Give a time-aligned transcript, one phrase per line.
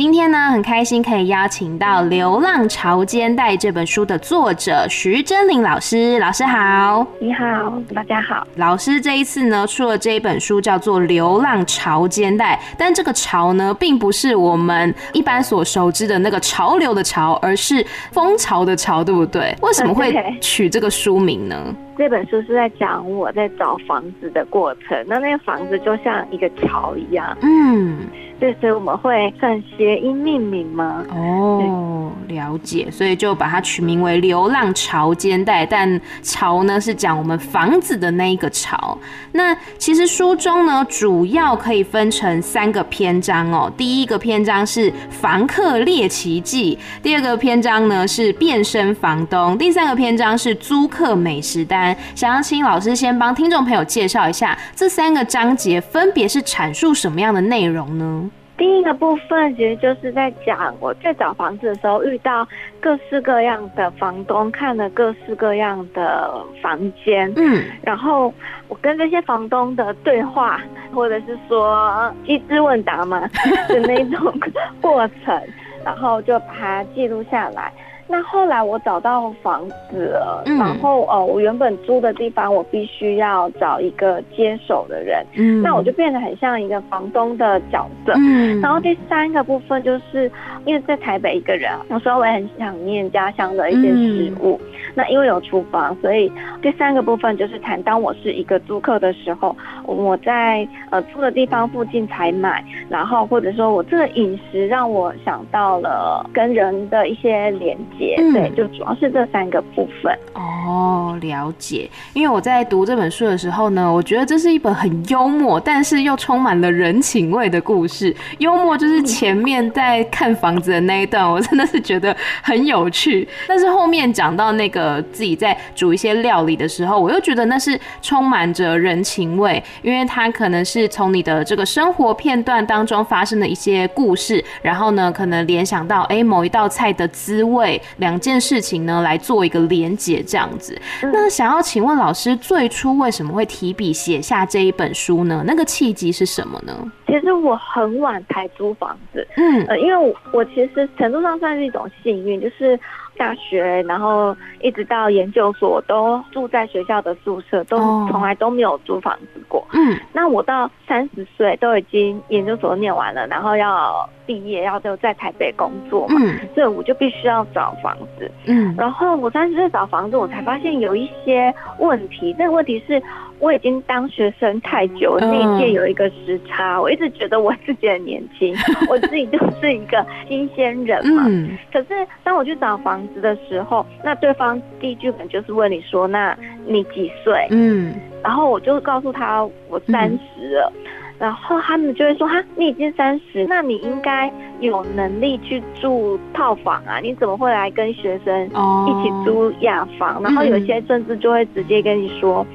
[0.00, 6.18] 今天呢，很开心可以邀请到《流浪潮间带》这本书的作者徐真玲老师。
[6.18, 8.46] 老师好，你好，大家好。
[8.54, 19.54] 老师这一次呢，出了这一本书，叫做《流浪潮间带》，但这个潮呢，并不是我们一般所熟知的那个潮流的潮，而是风潮的潮，对不对？
[19.60, 21.62] 为什么会 取这个书名呢？
[22.00, 27.98] 这本书是在讲我在找房子的过程，那那个房子就像一个巢一样，嗯。
[28.38, 31.04] 对，所以我们会算谐音命名吗？
[31.10, 38.96] 哦，了解，所以就把它取名为《流浪潮间带》，但巢呢是讲我们房子的那一个巢。
[39.32, 43.70] 那其实书中呢，主要可以分成三个篇章哦。
[43.76, 51.89] 第一个篇章是房客猎奇记，第二个篇章呢是变身房东，第三个篇章是租客美食单。
[52.14, 58.30] 想要请老师先帮听众朋友介绍一下这三个章节分别是阐述什么样的内容呢？
[58.56, 62.46] 第一个部分其实就是在讲我在找房子的时候遇到
[62.78, 66.30] 各式各样的房东，看了各式各样的
[66.60, 68.30] 房间，嗯，然后
[68.68, 70.60] 我跟这些房东的对话，
[70.92, 73.20] 或者是说机智问答嘛
[73.68, 74.38] 的那种
[74.82, 75.42] 过程，
[75.82, 77.72] 然后就把它记录下来。
[78.10, 90.30] 那后来我找到房子了，嗯、然后呃，我原本租的地方我必须要找一个接手的人，嗯，那我就变得很像一个房东的角色，嗯，然后第三个部分就是
[90.64, 96.30] 因为在台北一个人，有时候我也很想念家乡的一些食物，嗯、那因为有厨房，所以
[96.62, 108.16] 第三个部分就是谈当我是一个租客的时候，我在呃租的地方附近采买，然后或者说我这个饮食让我想到了跟人的一些连接。
[108.18, 110.16] 嗯、对，就主要是这三个部分。
[110.34, 111.88] 哦，了解。
[112.12, 118.14] 因为我在读这本书的时候呢，我觉得这是一本很幽默，但是又充满了人情味的故事。
[118.38, 123.26] 幽默就是前面在看房子的那一段，我真的是觉得很有趣。
[123.48, 137.80] 但是后面讲到那个自己在煮一些料理的时候，我又觉得那是充满着人情味，因为它可能是从你的这个生活片段当中发生的一些故事，然后呢，可能联想到哎某一道菜的滋味。
[137.98, 140.80] 两件事情呢，来做一个连结，这样子。
[141.02, 145.42] 那想要请问老师，最初为什么会提笔写下这一本书呢？
[145.46, 146.72] 那个契机是什么呢？
[147.06, 152.78] 其实我很晚才租房子，嗯，呃，因为我我其实程度上算是一种幸运，就是。
[153.20, 157.76] 大学，然后一直到研究所，都住在学校的宿舍，都
[158.08, 159.62] 从来都没有租房子过。
[159.74, 168.30] 嗯，那我到三十岁都已经研究所念完了，然后要毕业，要就在台北工作嘛，嗯，所以我就必须要找房子。
[168.46, 172.34] 嗯，然后我三十岁找房子，我才发现有一些问题。
[172.38, 173.02] 这个问题是。
[173.40, 176.76] 我已经当学生太久，那一届有一个时差。
[176.76, 178.54] Uh, 我一直觉得我自己很年轻，
[178.90, 181.24] 我自己就是一个新鲜人嘛。
[181.26, 186.36] 嗯、可是当我去找房子的时候，那对方第一句可能就是问你说：“那
[186.66, 190.82] 你几岁？”嗯，然后我就告诉他我三十了，嗯、
[191.18, 194.30] 然后他们就会说：“哈，你已经三十，那你应该
[194.60, 196.98] 有能力去住套房啊？
[197.00, 202.46] 你怎么会来跟学生一起租雅房？” oh, 然后有些甚至就会直接跟你说。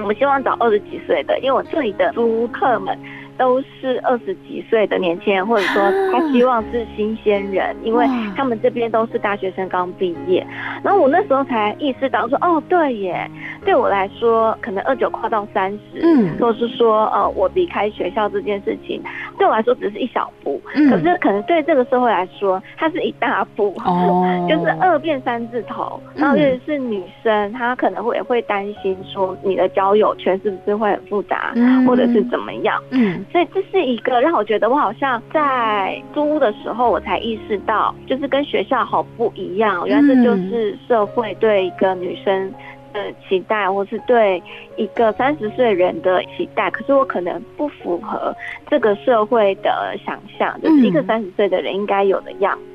[0.00, 2.98] 我们希望找二十几岁的，因为我这里的租客们。
[3.38, 8.06] 都是二十几岁的年轻人，或者说他希望是新鲜人，因为
[8.36, 10.46] 他们这边都是大学生刚毕业。
[10.84, 13.30] 然后我那时候才意识到说，哦，对耶，
[13.64, 19.02] 对我来说，可能二九跨到三十，嗯，或是说，呃，我离开学校这件事情，
[19.40, 25.98] 对我来说只是一小步，可是可能对这个社会来说，它是一大步，哦， 就是二变三字头。
[26.14, 31.54] 然后尤其是女生，她可能会也会担心说，你的交友圈是不是会很复杂，
[31.86, 33.24] 或者是怎么样，嗯。
[33.32, 39.88] 所以这是一个让我觉得我好像在租屋的时候，我才意识到，就是跟学校好不一样。
[39.88, 42.52] 原来这就是社会对一个女生
[42.92, 44.42] 的期待，或是对
[44.76, 46.70] 一个三十岁人的期待。
[46.70, 48.34] 可是我可能不符合
[48.68, 52.69] 这个社会的想象，就是一个三十岁的人应该有的样子。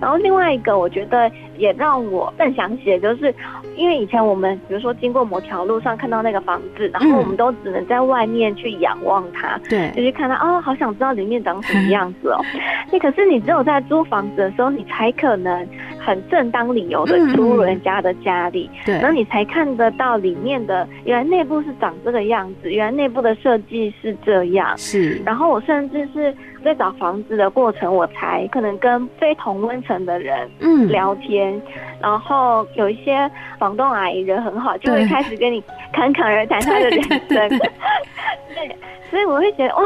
[0.00, 3.34] 然后另外一个，我觉得也让我更想写，就是
[3.76, 12.40] 因为以前我们比如说经过某条路上看到那个房子，然后我们都只能在外面去仰望它，对，就是看它哦，好想知道里面长什么 样子哦。
[12.90, 15.66] 那可是你只有在租房子的时候，你才可能
[15.98, 25.20] 很正当理由的出入人家的家里，对，然后你才看得到里面的原来内部是长这个样子，原来内部的设计是这样，是。
[25.26, 26.34] 然后我甚至是
[26.64, 31.62] 在找房子的过程，我才可能跟非同温层的人嗯聊天，嗯、
[32.00, 35.60] 然后有一些房东阿姨人很好，就会开始跟你
[35.92, 37.18] 侃侃而谈他的 人生。
[38.54, 38.76] 对，
[39.10, 39.82] 所以我会觉得哇，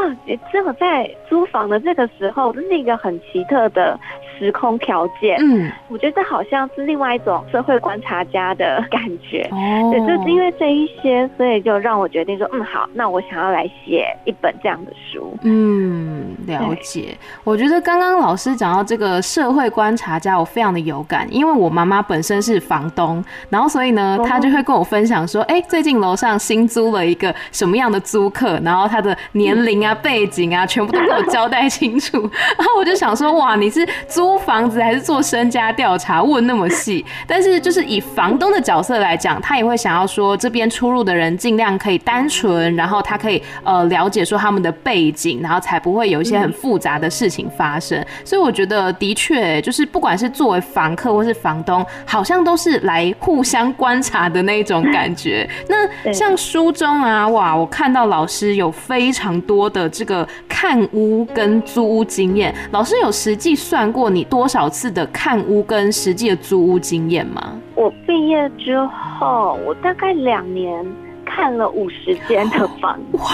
[0.51, 3.99] 只有在租房的这个时候，这是一个很奇特的。
[4.37, 9.47] 时空条件，嗯，我觉得这好像是另外一种社会观察家的感觉。
[9.51, 15.37] 哦，对，就是因为这一些，所以就让我决定说，嗯，好，那我想要来写一本这样的书。
[15.43, 17.15] 嗯，了解。
[17.43, 32.17] 我觉得刚刚老师讲到这个社会观察家，我非常的有感，因为我妈妈本身是房东，然后所以呢，她就会跟我分享说，哎、欸，最近楼上新租了一个什么样的租客，然后他的年龄啊、背景啊，全部都给我交代清楚。
[32.57, 34.22] 然后我就想说，哇，你是租。
[34.23, 36.23] 租房子还是做身家调查？
[36.23, 47.99] 问那么细， 但是就是以房东的角色来讲，他也会想要说，这边出入的人尽量可以单纯，然后他可以呃了解说他们的背景，然后才不会有一些很复杂的事情发生。
[47.99, 55.45] 嗯、所以我觉得的确就是不管是作为房客或是房东，好像都是来互相观察的那一种感觉。
[55.67, 67.59] 那像书中啊，哇，我看到老师有非常多的这个看屋跟租屋经验，老师有实际算过你多少次的看屋跟实际的租屋经验吗？
[67.75, 68.77] 我毕业之
[69.19, 70.85] 后，我大概两年
[71.25, 73.17] 看了五十间的房子。
[73.17, 73.25] 哇，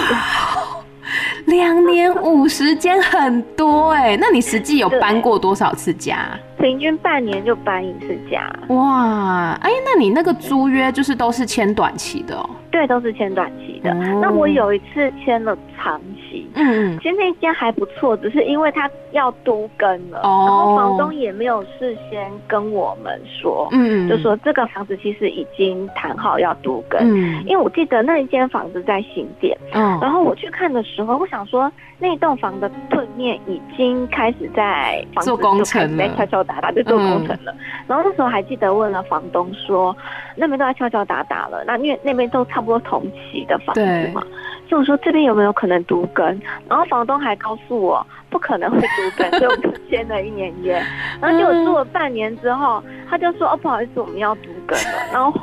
[1.46, 6.28] 两年五十间很多哎、欸，那你实际有搬过多少次家？
[6.60, 8.52] 平均半年就搬一次家。
[8.70, 12.50] 哇，哎，那你那个租约就是都是签短期的哦？
[12.70, 13.92] 对，都是签短期的。
[13.92, 16.00] 哦、那我有一次签了长
[16.30, 39.96] 期，嗯，其实那间还不错，只是因为他要都更了，哦、然后房东也没有事先跟我们说，嗯，就说这个房子其实已经谈好要都更，嗯，因为我记得那一间房子在新店，嗯，然后我去看的时候，我想说那栋房的对面已经开始在房子做工程了，敲敲打打就做工程了，嗯、然后那时候还记得问了房东说，
[40.36, 43.82] 那边都在敲敲打打了，那因为那边都差不多同期的房子
[44.14, 44.22] 嘛，
[44.70, 46.26] 所以我说这边有没有可能独根？
[46.70, 50.74] 然后房东还告诉我不可能会独根，所以我们签了一年约。
[51.20, 54.86] 然后结果住了半年之后，他就说哦不好意思，我们要独根了。
[55.12, 55.34] 然后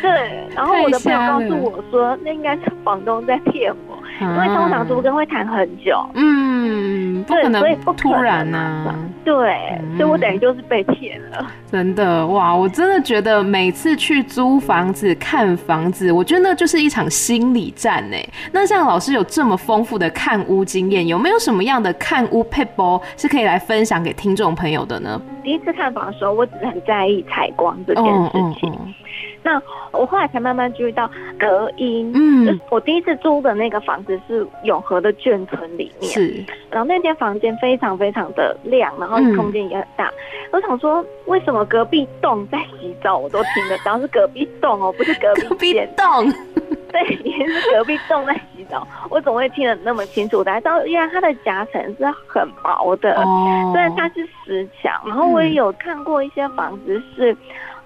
[0.00, 3.98] 对，然后我的朋友告诉我说，那应该是房东在骗我。
[4.20, 6.51] 因为通常独根会谈很久，嗯，
[7.26, 8.94] 不可能，所以不突然呐、啊，
[9.24, 11.46] 对，所以我等于就是被骗了。
[11.70, 18.16] 真的哇，我真的觉得每次去租房子、看房子，我觉得那就是一场心理战呢。
[18.52, 25.20] 那像老师有这么丰富的看屋经验，有没有什么样的看屋 p e p 是可以来分享给听众朋友的呢？
[25.42, 28.72] 第一次看房的时候，我只是很在意采光这件事情。
[29.44, 29.60] 那
[29.90, 32.12] 我后来才慢慢注意到隔音。
[32.14, 36.44] 嗯，我第一次租的那个房子是永和的眷村里面，是。
[36.70, 40.06] 然后那间房间非常非常的亮，然后空间也很大。
[40.06, 40.12] 嗯、
[40.52, 43.98] 我想说，为什么隔壁栋在洗澡我都听得到？
[43.98, 46.32] 是隔壁栋哦，不是隔壁栋。
[46.92, 50.44] 对，也是隔壁栋在洗澡，我怎么会听得那么清楚？
[50.44, 54.92] 大家知道，因为它的夹层是很薄的，哦、虽然它是石墙。
[55.06, 57.36] 然后我也有看过一些房子是。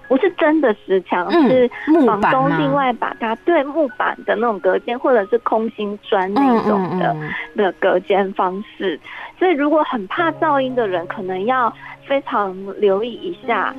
[0.09, 1.69] 不是真的石墙，是
[2.05, 7.13] 房东另外把它对木板的那种隔间，或者是空心砖那种的
[7.57, 8.97] 的隔间方式。
[9.37, 11.69] 所以如果很怕噪音的人，可能要
[12.05, 13.75] 非常留意一下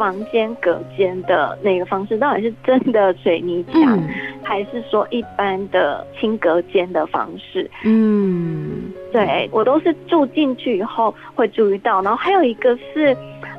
[0.00, 4.02] 房间隔间的那个方式，到底是真的水泥墙，
[4.42, 7.70] 还是说一般的轻隔间的方式。
[7.84, 12.00] 嗯，对，我都是住进去以后会注意到。
[12.00, 13.14] 然后还有一个是。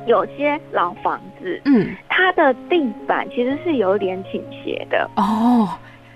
[0.08, 5.68] 有些老房子，嗯，它的地板其实是有点倾斜的哦。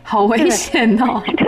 [0.07, 1.21] 好危险哦！
[1.37, 1.47] 对，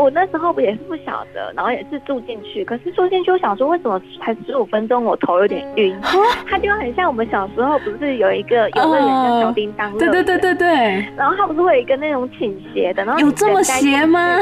[0.00, 2.64] 我那时候也是不晓得，然后也是住进去。
[2.64, 5.98] 可是住进去，我想说，为什么才十五分钟，我头有点晕？
[6.48, 9.92] 它就很像我们小时候不是有一个游乐园叫小叮当？
[9.98, 10.68] 对对对对对。
[11.18, 13.04] 然后它不是会有一个那种倾斜的？
[13.04, 14.38] 然后有这么斜吗？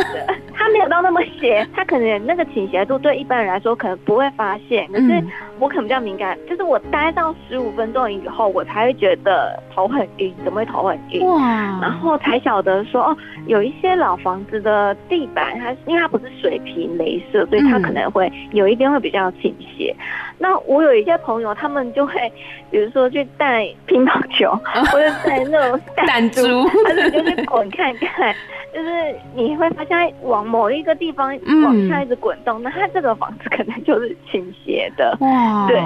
[0.55, 5.25] 它没有到那么斜，它可能那个倾斜度对一般人来说可能不会发现，可是
[5.61, 11.25] 我可能比较敏感，就是我待到十五分钟以后，我才会觉得头很晕，怎么会头很晕？
[11.27, 11.79] 哇！
[11.81, 13.17] 然后才晓得说哦。
[13.47, 19.97] 有一些老房子的地板，它因为它不是水平镭射，所以它可能会有一边会比较倾斜。
[19.99, 20.05] 嗯、
[20.37, 22.31] 那我有一些朋友，他们就会，
[22.71, 24.55] 比如说去带乒乓球，
[24.93, 26.43] 或者带那种弹珠，
[26.87, 28.35] 他们就去滚看看
[28.75, 28.89] 就是
[29.35, 31.29] 你会发现往某一个地方
[31.65, 35.17] 往下一直滚动，嗯、那它这个房子可能就是倾斜的。
[35.21, 35.83] 哇，对。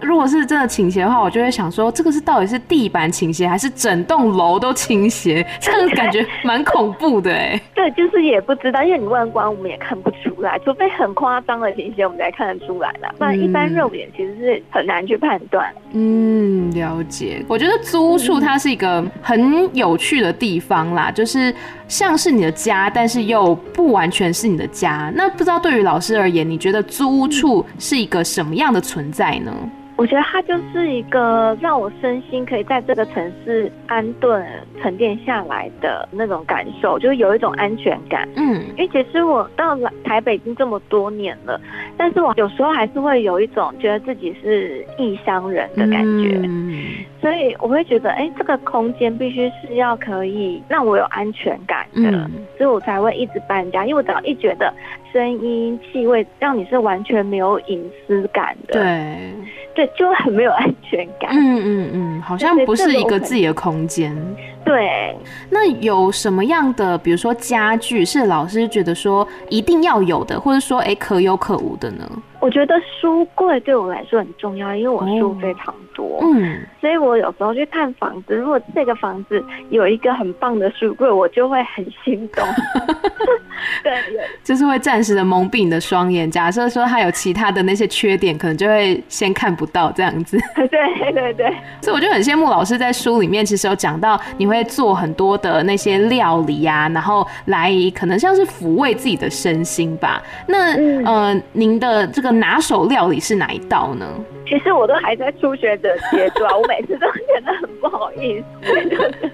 [0.00, 5.46] 如果是真的倾斜的话，我就会想说，这个是到底是地板倾斜，还是整栋楼都倾斜？
[5.60, 7.58] 这样感觉蛮恐怖的哎。
[7.74, 13.14] 对，就是也不知道，因为你外观我们也看不出来，除非很夸张的倾斜，我们才看得出来啦。
[13.18, 15.72] 不然一般肉眼其实是很难去判断。
[15.92, 17.42] 嗯，了解。
[17.48, 21.54] 我觉得租处它是一个很有趣的地方啦，就是
[21.88, 25.12] 像是你的家，但是又不完全是你的家。
[25.14, 29.52] 那不知道对于老师而言，你觉得租屋处是一个什么样的存在呢？
[29.96, 34.44] 我觉得它就是一个让我身心可以在这个城市安顿、
[34.82, 38.28] 沉淀下来的那种感受，就是有一种安全感。
[38.36, 41.60] 嗯，因为其实我到了台北已经这么多年了，
[41.96, 46.40] 但是我有时候还是会有一种觉得自己是异乡人的感觉。
[46.42, 46.84] 嗯，
[47.20, 53.86] 所以我会觉得，哎，这个空间必须是要可以让我有安全感的，嗯，所以我才会一直搬家。
[53.86, 54.74] 因为我只要一觉得
[55.14, 59.32] 声音、气味让你是完全没有隐私感的，对。
[59.74, 61.30] 对，就很没有安全感。
[61.32, 64.14] 嗯嗯嗯，好像不是一个自己的空间。
[64.64, 65.16] 对，
[65.50, 72.08] 那有什么样的，比如说家具，是老师觉得说一定要有的，或者说哎可有可无的呢？
[72.40, 82.46] 我觉得书柜对我来说很重要，因为我书非常多，嗯，所以我有时候去看房子，如果这个房子有一个很棒的书柜，我就会很心动。
[83.82, 83.92] 对，
[84.42, 86.30] 就是会暂时的蒙蔽你的双眼。
[86.30, 90.38] 假设说它有其他的那些缺点，可能就会先看不到这样子。
[90.54, 91.46] 对对对，
[91.80, 100.22] 所以我就很羡慕老师在书里面其实有讲到，你会做很多的那些料理呀、啊，然后来可能像是抚慰自己的身心吧。
[100.46, 102.34] 那、嗯、呃，您的这个。
[102.34, 104.04] 拿手料理是哪一道呢？
[104.46, 109.32] 其实我都还在初学者阶段，我每次都觉得很不好意思，就 是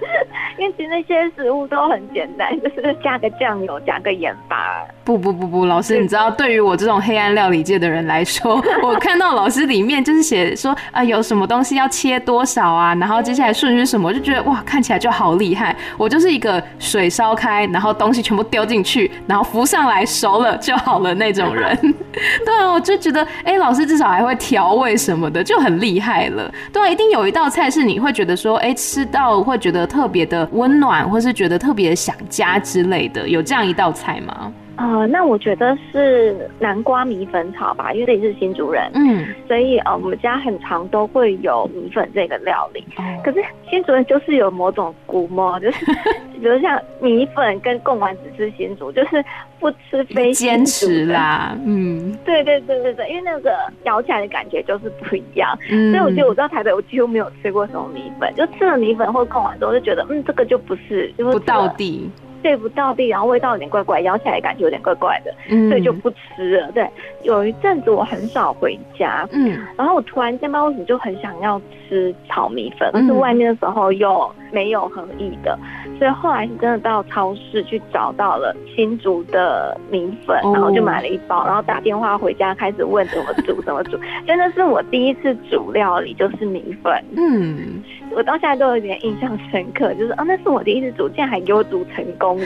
[0.59, 4.85] 因为其实那些食物都很简单，就是加个酱油，加个盐巴。
[5.03, 15.75] 不不不不，老师，你知道，对于我这种黑暗料理界的人来说， 我看到老师里面就是写说啊，有什么东西要切多少啊，然后接下来顺序是什么，就觉得哇，看起来就好厉害。
[15.97, 21.76] 我就是一个水烧开，然后东西全部丢进去，然后浮上来熟了就好了那种人。
[22.45, 26.52] 对啊，我就觉得哎、欸，老师至少还会调味什么的，就很厉害了。
[26.73, 34.52] 对啊，一定有一道菜是你会觉得说，哎、欸，吃到会觉得特别的温暖，或是觉得特别想家之类的，有这样一道菜吗？
[34.77, 42.83] 呃，那我觉得是南瓜米粉炒吧，因为自己是新竹人，嗯，所以呃，我们家很常都会有米粉这个料理。
[42.97, 45.85] 哦、可是新竹人就是有某种古摸，就是
[46.41, 49.23] 比如像米粉跟贡丸只吃新竹，就是
[49.59, 51.55] 不吃非坚持啦。
[51.67, 53.50] 嗯，对对对对对，因为那个
[53.85, 55.55] 咬起来的感觉就是不一样。
[55.71, 62.11] 嗯，所以我觉得我到台北，我几乎没有吃过什么米粉，就吃了米粉或贡丸之后，就觉得嗯，这个就不是，就是不到地。
[62.42, 66.70] 对不到地，然后味道有点怪怪，咬起来感觉有点怪怪的，嗯、所以就不吃了。
[66.73, 66.87] 对，
[67.23, 75.59] 有一阵子我很少回家，嗯，然后我突然间不知道为什么就很想要吃炒米粉，但是外面的时候又没有合意的，
[75.99, 92.39] 所以后来是真的到超市去找到了新竹的米粉，然后就买了一包，然后打电话回家开始问怎么煮怎么煮，真的是我第一次煮料理就是米粉，嗯，我到现在都有点印象深刻，就是啊，那是我第一次煮，竟然还给我煮成功。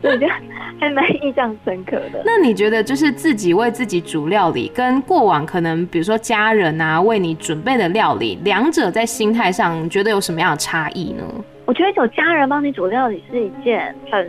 [0.00, 0.32] 所以我觉得
[0.80, 2.22] 还蛮印象深刻的。
[2.24, 11.24] 那你觉得，就是自己为自己煮料理，跟过往可能比如说家人啊为你准备的料理，两者在心态上觉得有什么样的差异呢？
[11.66, 14.26] 我觉得有家人帮你煮料理是一件很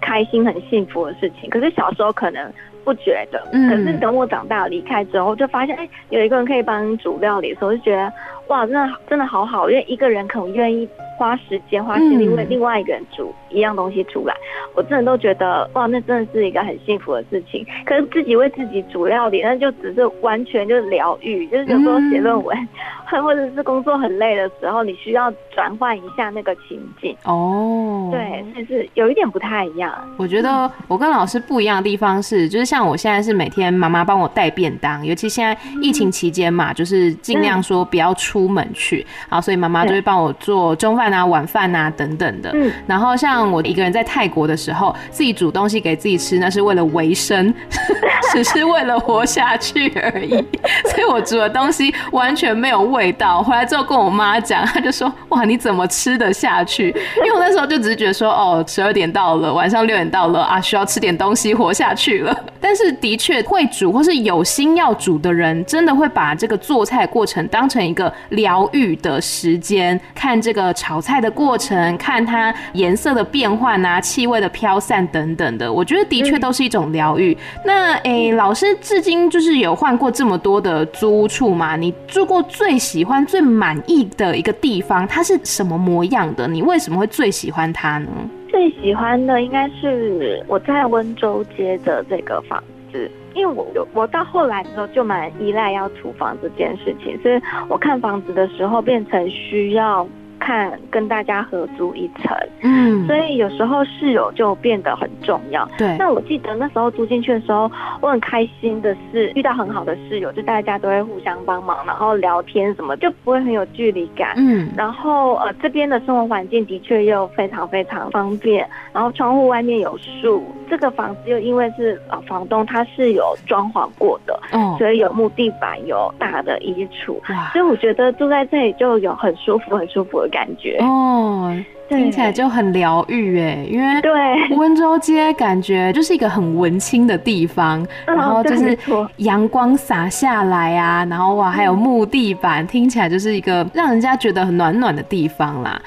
[0.00, 1.48] 开心、很幸福的事情。
[1.48, 2.52] 可是小时候可能
[2.84, 8.12] 不觉得，可是等我长大离开之后，就发现哎、欸，有一个人可以帮你煮料理的时候，就觉得
[8.48, 10.88] 哇，真的真的好好，因为一个人可能愿意。
[11.18, 14.34] 花时间花精力为另外一个人煮一样东西出来，
[14.74, 17.64] 我真的都觉得哇，那真的是一个很幸福的事情。
[17.84, 22.56] 可是自己为自己煮料理，那就只是完全就是疗愈，就是有时候写论文，
[23.22, 27.14] 或者是工作很累的时候，你需要转换一下那个情境。
[27.24, 29.92] 哦，对，就是有一点不太一样。
[30.16, 41.12] 我觉得我跟老师不一样的地方是，就是像我现在是每天妈妈帮我带便当，尤其现在疫情期间嘛，就是尽量说不要出门去，好，所以妈妈就会帮我做中饭。
[41.12, 42.50] 啊，晚饭啊，等等的。
[42.54, 47.52] 嗯，然后像我一个人在泰国的时候，自己煮东西给自己吃，那是为了维生。
[48.32, 50.30] 只是为了活下去而已。
[50.88, 53.42] 所以我煮的东西完全没有味道。
[53.42, 62.34] 回来之后跟我妈讲，她就说：“哇，你怎么吃得下去？”因为我那时候就只是觉得说：“哦，十二点到了，晚上六点到了啊，需要吃点东西活下去了。
[62.58, 77.36] ”但是的确会煮或是有心要煮的人，真的会把这个做菜过程当成一个疗愈的时间，看这个炒菜的过程，看它颜色的变换啊，气味的飘散等等的，我觉得的确都是一种疗愈。
[77.64, 81.76] 那诶、欸，老师至今就是有换过这么多的租屋处嘛？
[81.76, 86.46] 你住过最喜欢、最满意的一个地方，它是什么模样的？
[86.48, 88.08] 你为什么会最喜欢它呢？
[88.50, 92.62] 最喜欢的应该是我在温州街的这个房
[92.92, 100.06] 子，因为我我到后来的时候就蛮依赖要厨房这件事情，所以我看房子的时候变成需要。
[100.44, 105.64] 看跟大家合租一层，嗯，所以有时候室友就变得很重要。
[105.78, 107.70] 对，那我记得那时候租进去的时候，
[108.00, 114.34] 我很开心的是遇到很好的室友，就大家都会互相帮忙，然后聊天什么，就不会很有距离感。
[114.36, 130.32] 嗯，然后呃这边的生活环境的确又非常非常方便，然后窗户外面有树，这个房子又因为是老房东，他是有装潢过的，哦，所以有木地板，有大的衣橱，哇，所以我觉得住在这里就有很舒服、很舒服的。
[130.32, 130.78] 感觉。
[130.80, 131.54] 哦，
[131.90, 134.10] 听起来就很疗愈哎，因为对。
[134.56, 138.78] 温州街感觉就是一个很文青的地方，然后就是
[139.18, 145.78] 阳光洒下来啊，然后哇还有木地板，听起来就是一个让人家觉得很暖暖的地方啦。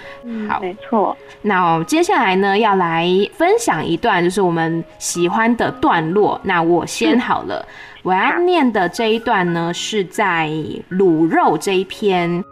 [0.47, 1.17] 好，没错。
[1.41, 6.39] 那接下来呢，要来分享一段就是我们喜欢的段落。
[6.43, 7.65] 那我先好了，
[8.03, 10.49] 我要念的这一段呢，是在
[10.89, 12.43] 卤肉这一篇。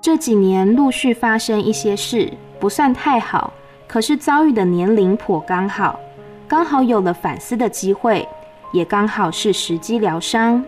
[0.00, 3.52] 这几年陆续发生一些事，不算太好，
[3.86, 6.00] 可是遭遇的年龄颇刚好，
[6.48, 8.26] 刚好有了反思的机会，
[8.72, 10.64] 也刚好是时机疗伤。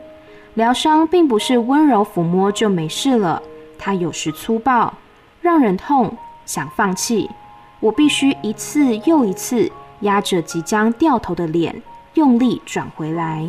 [0.55, 3.43] 疗伤并不是温柔抚摸就没事了，
[3.79, 4.93] 它有时粗暴，
[5.41, 7.31] 让人痛，想放弃。
[7.79, 11.81] 我必须一次又一次压着即将掉头的脸，
[12.15, 13.49] 用力转回来，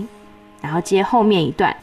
[0.62, 1.76] 然后接后面一段。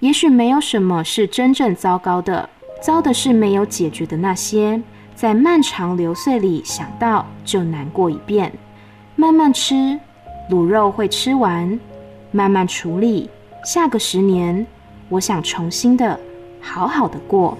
[0.00, 2.48] 也许没有什么是真正糟糕的。
[2.80, 4.82] 糟的是没有解决的那些，
[5.14, 8.52] 在漫长流岁里想到就难过一遍。
[9.14, 10.00] 慢慢吃，
[10.50, 11.78] 卤肉会吃完；
[12.34, 13.28] 慢慢处理，
[13.62, 14.66] 下个十年，
[15.10, 16.18] 我想重新的
[16.62, 17.56] 好好的过。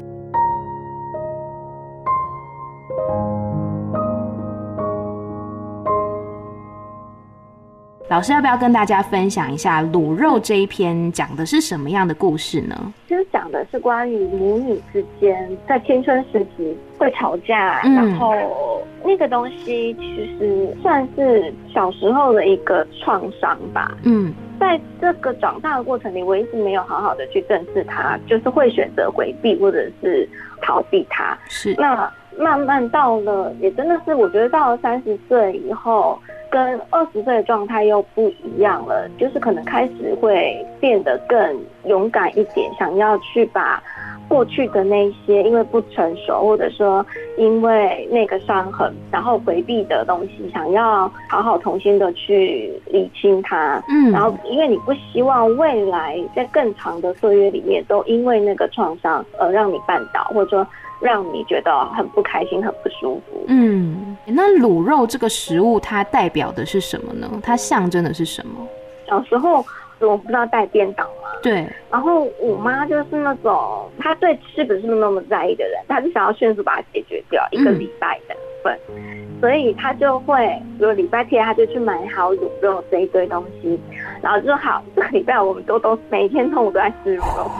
[8.08, 12.92] 老师要不要跟大家分享一下卤肉这一篇讲的是什么样的故事呢？
[13.08, 23.96] 其实讲的是关于母女之间在青春时期会吵架，嗯、然后那个东西其实算是小时候的一个创伤吧。
[24.02, 30.28] 嗯，在这个长大的过程里，我一直没有好好的去正视他，就是会选择回避或者是
[30.60, 31.36] 逃避他。
[31.48, 36.16] 是，那慢慢到了，也真的是我觉得到了三十岁以后。
[36.52, 43.82] 跟二十岁的状态又不一样了，就是可能开始会变得更勇敢一点，想要去把
[44.28, 47.04] 过去的那些因为不成熟，或者说
[47.36, 53.82] 因为那个伤痕，然后回避的东西，想要好好重新的去理清它。
[53.88, 60.66] 嗯，然后因为你不希望未来在更长的岁月里面都因为那个创伤而让你绊倒，或者说。
[61.02, 63.44] 让你觉得很不开心、很不舒服。
[63.48, 67.28] 嗯，那卤肉这个食物它代表的是什么呢？
[67.42, 68.64] 它象征的是什么？
[69.08, 69.64] 小时候
[69.98, 71.21] 我不知道带便当吗？
[71.42, 71.66] 对。
[71.90, 80.46] 然后我妈就是那种，她对吃不是那么在意的人，她就想要迅速把它解决掉一个礼拜的份，嗯、所以她就会，
[80.78, 83.78] 比如礼拜天她就去买好卤肉这一堆东西，
[84.22, 87.50] 然后就好，这个礼拜我们都都每天中午都在吃卤肉。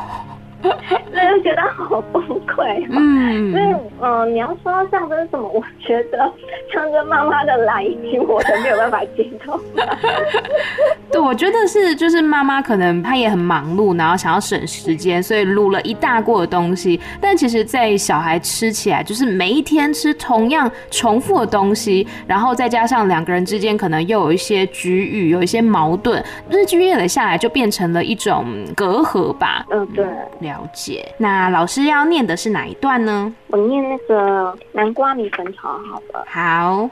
[1.13, 3.65] 所以就觉得好崩溃，嗯，所以，
[4.01, 5.49] 嗯、呃，你要说象征什么？
[5.49, 6.19] 我觉得
[6.73, 9.61] 象征妈妈的来以及我都没有办法接受。
[11.11, 16.99] 对，我觉得是，就是妈妈可能她也很忙碌，然后想要省时间，所以卤了一大锅的东西。
[17.21, 29.67] 但其实，在小孩吃起来，就是每一天吃同样重复的东西，然后再加上两个人之间可能又有一些局域，有一些矛盾，日积月累下来，就变成了一种隔阂吧。
[29.71, 30.07] 嗯，对。
[30.53, 33.35] 了解，那老师要念的是哪一段呢？
[33.49, 36.27] 我念那个南瓜米粉炒好了。
[36.29, 36.91] 好。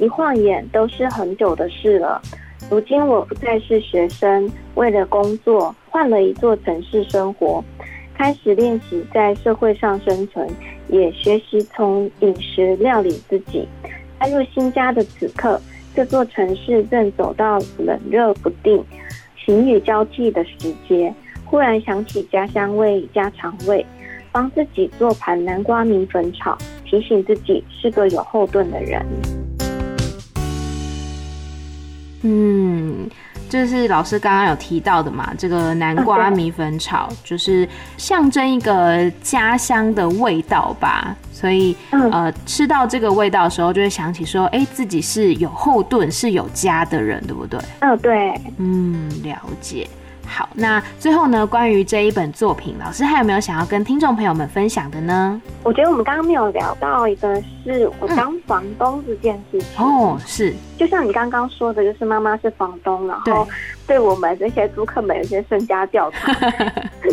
[0.00, 2.20] 一晃眼都是很久的事了。
[2.68, 7.62] 如今我不再是学生，为了工作换了一座城市生活，
[8.14, 10.48] 开始练习在社会上生存，
[10.88, 13.68] 也学习从饮食料理自己。
[14.24, 15.60] 搬入新家的此刻，
[15.94, 18.82] 这座城市正走到冷热不定、
[19.36, 20.50] 晴雨交替的时
[20.88, 21.12] 节，
[21.44, 23.84] 忽然想起家乡味、家常味，
[24.32, 26.56] 帮自己做盘南瓜米粉炒，
[26.86, 29.04] 提醒自己是个有后盾的人。
[32.22, 32.73] 嗯，
[33.48, 47.60] 就是老师刚刚有提到的嘛，这个南瓜米粉炒就是象征一个家乡的味道吧，所以呃，吃到这个味道的时候，就会想起说，哎，自己是有后盾、是有家的人，对不对？
[47.80, 49.88] 嗯，对，嗯，了解。
[50.26, 55.40] 好，那最后呢，关于这一本作品，老师还有没有想要跟听众朋友们分享的呢？
[55.62, 59.68] 我觉得我们刚刚没有聊到一个，是我当房东这件事情。
[59.78, 63.46] 嗯、哦，是，就像你刚刚说的，就是妈妈是房东，然后
[63.86, 66.32] 对我们这些租客们有些身家调查。
[67.02, 67.12] 对，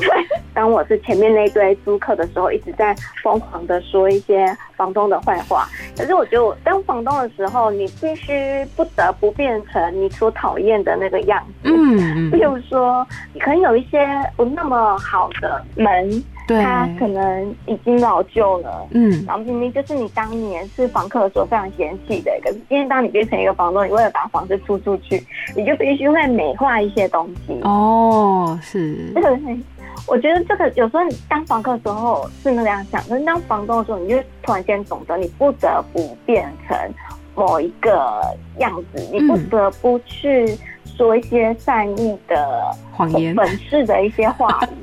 [0.54, 5.68] 当我是前面那堆租客的时候，一直在疯狂的说一些房东的坏话。
[5.98, 11.70] 可是我觉得，我当房东的时候，你必须不得不变成你所讨厌的那个样子。
[11.70, 13.06] 嗯，比如说，
[13.40, 16.24] 可能有一些不那么好的门，对，
[16.60, 18.88] 它可能已经老旧了。
[18.92, 25.24] 嗯，然后明明就是你当年是房客的时候非常嫌弃的，可是今天当你变成一个房东，你为了把房子租出去，
[25.56, 27.60] 你就必须会美化一些东西。
[27.64, 29.14] 哦，是。
[30.08, 36.76] 我觉得这个有时候你当房客的时候是那样想，可是当房东的时候，你就突然间懂得，你不得不变成
[37.36, 38.22] 某一个
[38.58, 44.81] 样子，你不得不去说一些善意的谎言、粉饰的一些话语。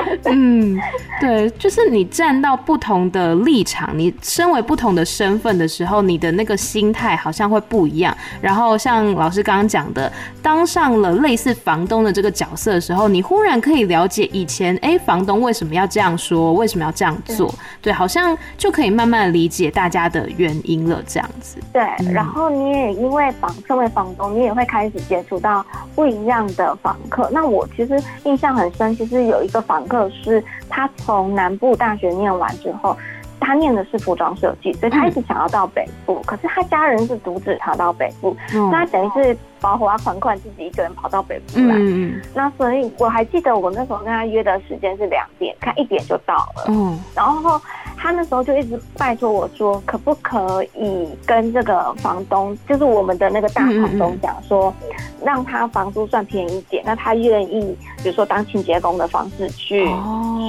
[0.26, 0.78] 嗯，
[1.20, 8.16] 对，就是你站到不同的立场，你身为不同的身份的时候，你的那个心态好像会不一样。
[8.40, 17.48] 然后像老师刚刚讲的，当上了类似房东的这个角色的时候，你忽然可以了解以前，哎，房东为什么要这样说，为什么要这样做？
[17.82, 21.58] 对，对，好像就可以慢慢理解大家的原因了，这样子。
[21.72, 27.28] 对，然后你也因为房，身为房东，你也会开始接触到不一样的房客。
[27.32, 29.42] 那我其实印象很深，其实有。
[29.42, 32.96] 一个房客是他从南部大学念完之后，
[33.40, 41.74] 他念的是服装设计，所以他一直想要到北部，可是他家人是阻止他到北部，嗯、那等于是保火啊款款自己一个人跑到北部来。
[41.76, 46.64] 嗯，那所以我还记得我那时候跟他约的时间是两点，他一点就到了。
[46.68, 47.60] 嗯，然后。
[48.02, 54.74] 他那时候就一直拜托我说，可不可以跟这个房东，就是我们的那个大房东讲说，
[55.24, 57.60] 让他房租算便宜一点，那他愿意，
[58.02, 59.88] 比如说当清洁工的方式去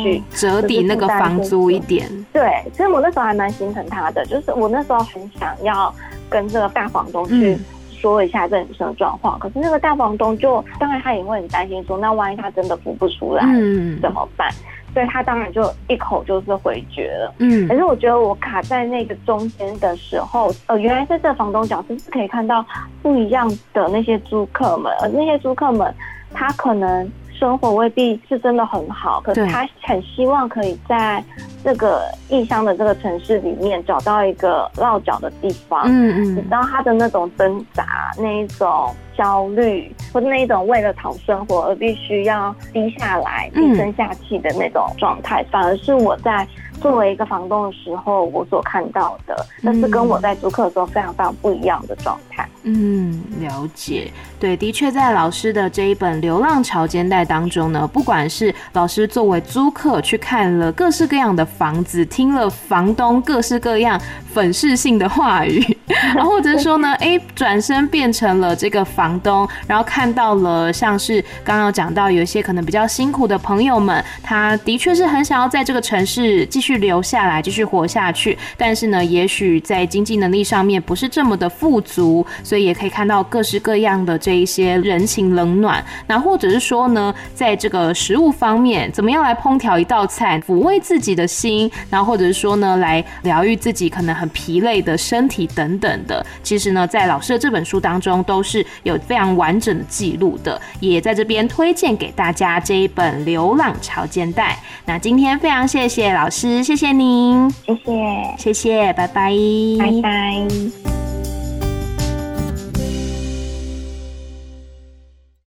[0.01, 2.09] 去折抵那个房租一点。
[2.33, 5.93] 对，其实我那时候还蛮心疼他的，就是我那时候很想要
[6.31, 7.55] 跟这个大房东去
[7.91, 14.49] 说一下这女生的状况，可是那个大房东就，当然他也会很担心说，那万一他真的付不出来，嗯，怎么办？
[14.93, 17.33] 所以他当然就一口就是回绝了。
[17.39, 22.65] 嗯，可是我觉得我卡在那个中间的时候，呃，原来在这房东角色是可以看到
[23.01, 25.93] 不一样的那些租客们，而那些租客们
[26.33, 31.23] 他可能生活未必是真的很好，可是他很希望可以在
[31.63, 35.83] 这个异乡的这个城市里面找到一个落脚的地方。
[35.85, 38.93] 嗯嗯，你知道他的那种挣扎，那一种。
[39.17, 46.47] 焦虑，或者那一种为了讨生活而必须要低下来、低声下气的那种状态，反而是我在
[46.81, 52.47] 作为一个房东的时候，我所看到的，那是跟我在租客的时候非常非常不一样的状态。
[52.63, 54.11] 嗯，了解。
[54.43, 63.97] 对，的确，在老师的这一本《流浪潮间带》当中呢，不管是老师作为租客去看了各式各样的房子，听了房东各式各样
[64.33, 65.65] 粉饰性的话语，
[66.13, 82.25] 然后或者说呢，哎，转身变成了这个房东，然后看到了像是刚刚讲到有一些可能比较辛苦的朋友们，他的确是很想要在这个城市继续留下来，继续活下去，但是呢，也许在经济能力上面不是这么的富足。
[82.43, 96.25] 所以也可以看到各式各样的这这一些人情冷暖，那或者是说呢，在这个食物方面，怎么样来烹调一道菜，抚慰自己的心，然后或者是说呢，来疗愈自己可能很疲累的身体等等的。
[96.41, 104.53] 其实呢，在老师的这本书当中，都是有非常完整的记录的，也在这边推荐给大家这一本《流浪潮间带》。
[104.85, 109.31] 那今天非常谢谢老师，谢谢您，谢谢，谢谢，拜拜，
[109.77, 111.12] 拜拜。